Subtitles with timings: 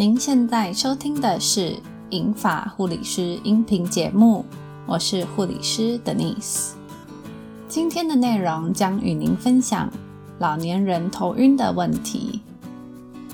[0.00, 1.76] 您现在收听的是
[2.08, 4.42] 银发护理师音频节目，
[4.86, 6.70] 我是护理师 Denise。
[7.68, 9.92] 今天的内容将与您分享
[10.38, 12.40] 老年人头晕的问题。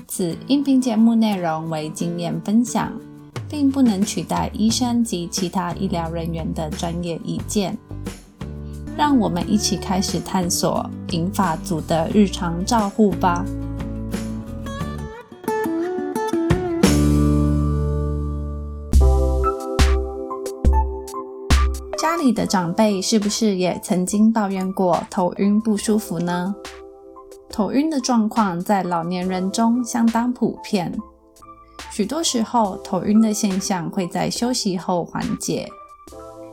[0.09, 2.91] 此音频节目内容为经验分享，
[3.47, 7.77] 并不能取代医生及其他医疗人员的专业意见。
[8.97, 13.45] 让我们一起开始探索银发族的日常照护吧。
[22.17, 26.55] 里的长辈是不是也曾经抱怨过头晕不舒服呢？
[27.49, 30.93] 头晕的状况在老年人中相当普遍，
[31.91, 35.67] 许多时候头晕的现象会在休息后缓解，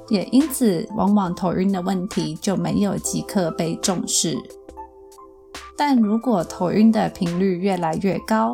[0.08, 4.38] 也因此往往头晕的问题就没有即刻被重视。
[5.76, 8.52] 但如果头晕的频率越来越高，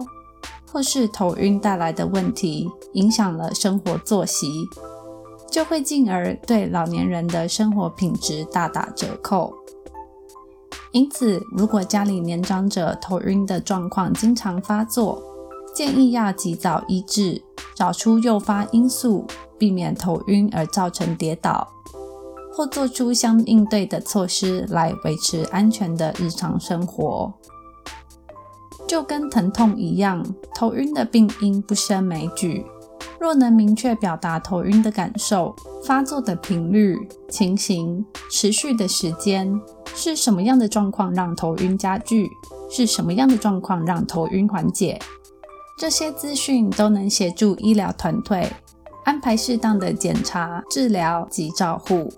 [0.73, 4.67] 或是头晕带来的问题影响了生活作息，
[5.51, 9.53] 就会进而对老年人的生活品质大打折扣。
[10.93, 15.23] 因此，如果家里年长者头晕的状况经常发作，
[15.75, 17.43] 建议要及早医治，
[17.77, 19.27] 找出诱发因素，
[19.59, 21.69] 避免头晕而造成跌倒，
[22.53, 27.33] 或做出相应对的措施来维持安全的日常生活。
[28.89, 30.27] 就跟疼痛一样，
[30.57, 32.67] 头晕的病因不胜枚举。
[33.21, 35.55] 若能明确表达头晕的感受、
[35.85, 36.97] 发作的频率、
[37.29, 39.61] 情形、持续的时间，
[39.95, 42.31] 是什么样的状况让头晕加剧，
[42.71, 44.99] 是什么样的状况让头晕缓解，
[45.79, 48.51] 这些资讯都能协助医疗团队
[49.05, 52.11] 安排适当的检查、治疗及照护。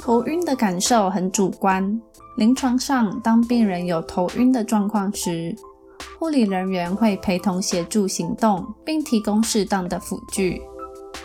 [0.00, 2.00] 头晕的感受很主观，
[2.38, 5.54] 临床上当病人有头晕的状况时，
[6.18, 10.60] 护理人员会陪同协助行动，并提供适当的辅具。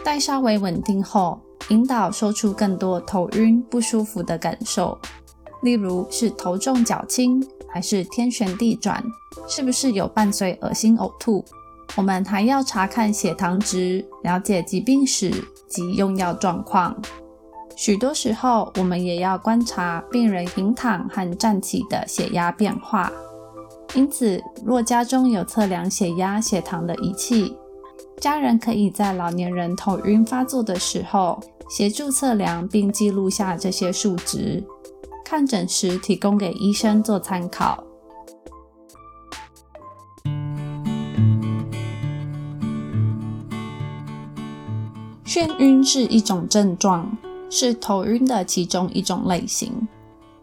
[0.03, 4.95] 待稍微稳定后，引导说出更多头晕不舒服的感受，
[5.63, 9.03] 例如是头重脚轻，还是天旋地转，
[9.47, 11.43] 是不是有伴随恶心呕吐。
[11.95, 15.31] 我们还要查看血糖值，了解疾病史
[15.67, 16.95] 及用药状况。
[17.75, 23.11] 许多时候，我们也要观察病人平躺和站起的血压变化。
[23.95, 27.55] 因此，若家中有测量血压、血糖的仪器，
[28.19, 31.39] 家人可以在老年人头晕发作的时候
[31.69, 34.63] 协助测量并记录下这些数值，
[35.23, 37.83] 看诊时提供给医生做参考。
[45.23, 47.15] 眩晕是一种症状，
[47.49, 49.87] 是头晕的其中一种类型。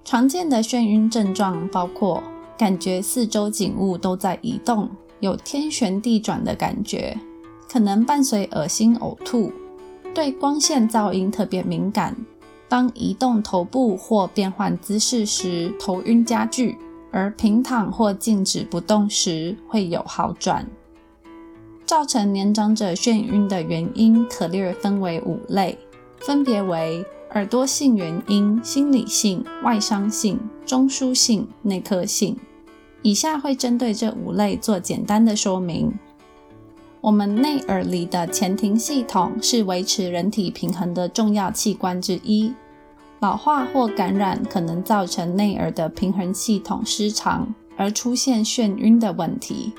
[0.05, 2.23] 常见的眩晕症状包括。
[2.61, 4.87] 感觉四周景物都在移动，
[5.21, 7.19] 有天旋地转的感觉，
[7.67, 9.51] 可能伴随恶心呕吐，
[10.15, 12.15] 对光线噪音特别敏感。
[12.69, 16.77] 当移动头部或变换姿势时，头晕加剧；
[17.11, 20.69] 而平躺或静止不动时，会有好转。
[21.87, 25.79] 造成年长者眩晕的原因可略分为五类，
[26.19, 32.37] 分别为耳朵性原因、心理性、外伤性、中枢性、内科性。
[33.03, 35.93] 以下会针对这五类做简单的说明。
[37.01, 42.53] 我们内耳里的前庭系统是维持人体平衡的重要器官之一。
[43.21, 49.73] 老化或感染可能造成内耳的平衡系统失常，而出现眩晕的问题。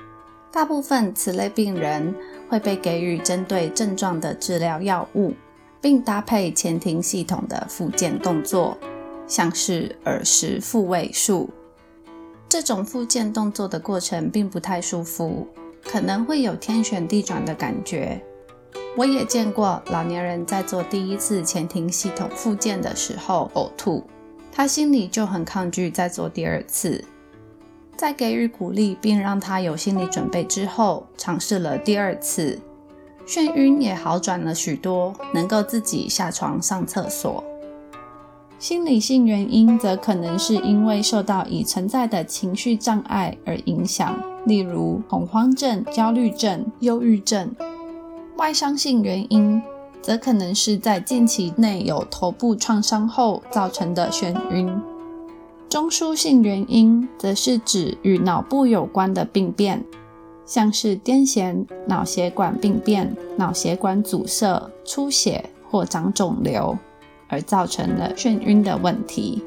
[0.51, 2.13] 大部分此类病人
[2.49, 5.33] 会被给予针对症状的治疗药物，
[5.79, 8.77] 并搭配前庭系统的复健动作，
[9.27, 11.49] 像是耳石复位术。
[12.51, 15.47] 这种复健动作的过程并不太舒服，
[15.85, 18.21] 可能会有天旋地转的感觉。
[18.97, 24.03] 我也见过老年人在做第一次前庭系统复健的时候呕吐，
[24.51, 27.01] 他心里就很抗拒再做第二次。
[27.95, 32.59] 在给予鼓励并让他有心理准备之后，尝试了第二次，
[33.25, 37.41] 眩晕也好转了许多，能够自己下床上厕所。
[38.61, 44.15] 心理性原因则可能是因为受到已存在的情绪障碍而影响，
[44.45, 47.49] 例如恐慌症、焦虑症、忧郁症。
[48.37, 49.59] 外伤性原因
[49.99, 54.71] 则可能是在近期内有头部创伤后造成的眩晕。
[55.67, 59.83] 中枢性原因则是指与脑部有关的病变，
[60.45, 66.77] 像是癫痫、脑血管病变、脑血管阻塞、出血或长肿瘤。
[67.31, 69.41] 而造成了眩晕的问题。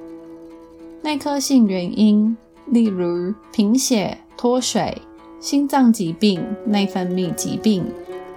[1.03, 5.01] 内科性原因，例如贫血、脱水、
[5.39, 7.85] 心脏疾病、内分泌疾病、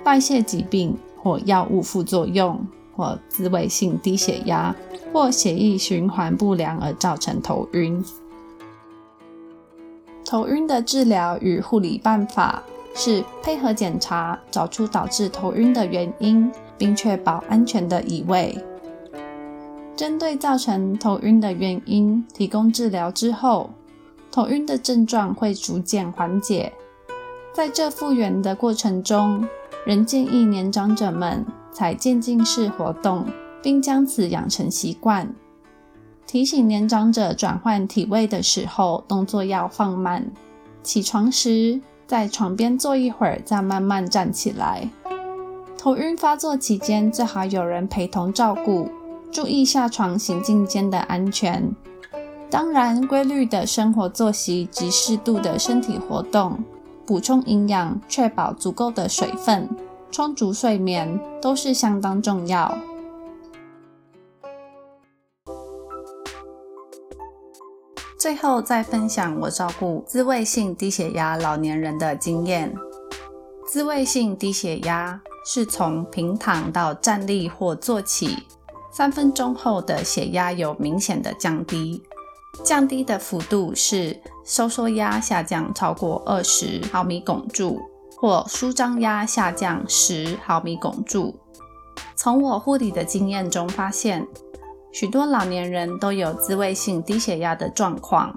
[0.04, 2.60] 代谢疾病或药物副作用，
[2.94, 4.76] 或自慰性低血压
[5.14, 8.04] 或血液循环不良而造成头晕。
[10.26, 12.62] 头晕的治疗与护理办法
[12.94, 18.58] 是配合检查，找出导致头晕的原因，并确保安全的移位。
[19.98, 23.72] 针对造成头晕的原因提供治疗之后，
[24.32, 26.72] 头晕的症状会逐渐缓解。
[27.52, 29.44] 在这复原的过程中，
[29.88, 33.26] 仍建议年长者们采渐进式活动，
[33.64, 35.34] 并将此养成习惯。
[36.28, 40.30] 提醒年长者转换体位的时候，动作要放慢。
[40.84, 44.88] 起床时，在床边坐一会儿，再慢慢站起来。
[45.76, 48.88] 头晕发作期间，最好有人陪同照顾。
[49.32, 51.76] 注意下床行进间的安全，
[52.50, 56.64] 当然，规律的生活作息及适度的身体活动，
[57.06, 59.70] 补充营养，确保足够的水分，
[60.10, 62.78] 充足睡眠都是相当重要。
[68.18, 72.74] 最后再分享我照顾自慰性低血压老年人的经验。
[73.68, 78.38] 自慰性低血压是从平躺到站立或坐起。
[78.98, 82.02] 三分钟后的血压有明显的降低，
[82.64, 87.80] 降低的幅度是收缩压下降超过二十毫米汞柱，
[88.16, 91.40] 或舒张压下降十毫米汞柱。
[92.16, 94.28] 从我护理的经验中发现，
[94.92, 98.36] 许多老年人都有自慰性低血压的状况，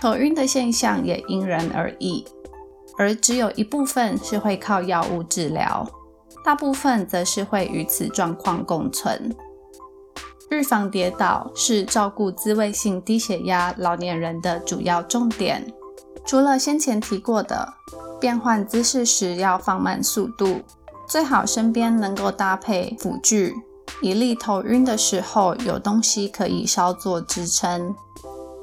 [0.00, 2.24] 头晕的现象也因人而异，
[2.98, 5.88] 而只有一部分是会靠药物治疗，
[6.44, 9.32] 大部分则是会与此状况共存。
[10.52, 15.72] 预防跌倒是照顾自慰性低血压老年人的主要重点。
[16.26, 17.72] 除了先前提过的，
[18.20, 20.60] 变换姿势时要放慢速度，
[21.08, 23.54] 最好身边能够搭配辅具，
[24.02, 27.94] 以利头晕的时候有东西可以稍作支撑。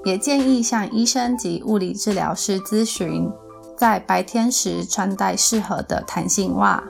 [0.05, 3.27] 也建议向医生及物理治疗师咨询，
[3.75, 6.83] 在白天时穿戴适合的弹性袜。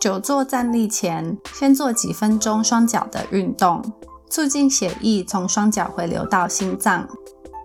[0.00, 3.82] 久坐站立前，先做几分钟双脚的运动。
[4.30, 7.08] 促进血液从双脚回流到心脏。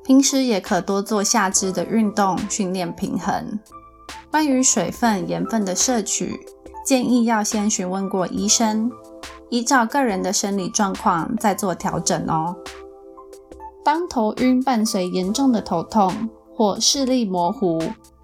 [0.04, 3.60] 平时也可多做下肢的运动，训练平衡。
[4.30, 6.39] 关于水分、盐分的摄取，
[6.86, 8.92] 建议要先询问过医生，
[9.50, 12.56] 依照个人的生理状况再做调整哦。
[13.86, 17.81] 当头晕伴随严重的头痛或视力模糊、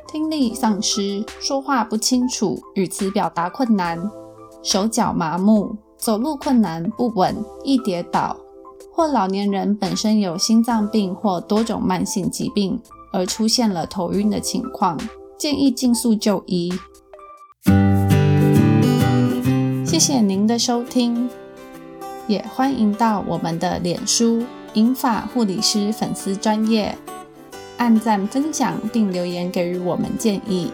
[0.08, 4.10] 听力丧失、说话不清楚、语词表达困难、
[4.64, 5.78] 手脚麻木。
[6.00, 8.38] 走路困难不稳，易跌倒，
[8.90, 12.80] 或老年人本身有心脏病或多种慢性疾病
[13.12, 14.98] 而出现了头晕的情况，
[15.38, 16.72] 建议尽速就医。
[19.86, 21.30] 谢谢您的收听，
[22.28, 24.46] 也欢迎到我们的脸书
[24.76, 26.98] 银发护理师粉丝专业
[27.76, 30.72] 按赞分享并留言给予我们建议，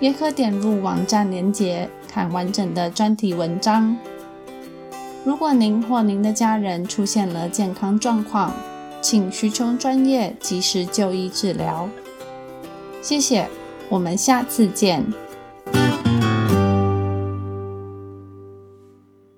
[0.00, 3.96] 也可点入网站连结看完整的专题文章。
[5.28, 8.50] 如果您或您的家人出现了健康状况，
[9.02, 11.86] 请寻求专业及时就医治疗。
[13.02, 13.46] 谢谢，
[13.90, 15.04] 我们下次见。